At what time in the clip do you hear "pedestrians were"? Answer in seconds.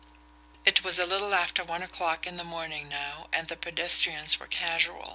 3.55-4.47